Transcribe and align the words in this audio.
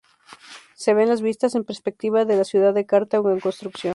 Se 0.73 0.95
ven 0.95 1.09
las 1.09 1.21
vistas 1.21 1.53
en 1.53 1.63
perspectiva 1.63 2.25
de 2.25 2.35
la 2.35 2.43
ciudad 2.43 2.73
de 2.73 2.87
Cartago 2.87 3.29
en 3.29 3.39
construcción. 3.39 3.89